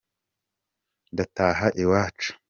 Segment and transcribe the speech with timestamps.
[1.13, 2.29] ndataha iwacu.